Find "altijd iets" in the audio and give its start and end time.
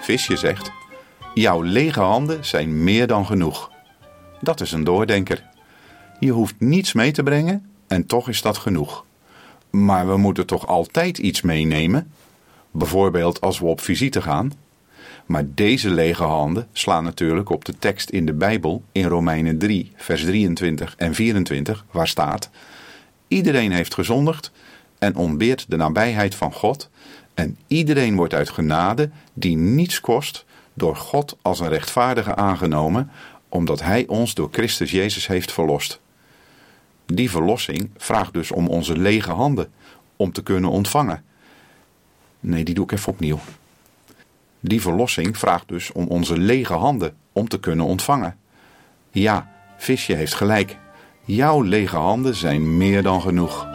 10.66-11.40